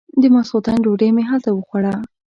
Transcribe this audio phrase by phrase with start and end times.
[0.21, 1.93] د ماسختن ډوډۍ مې هلته وخوړه.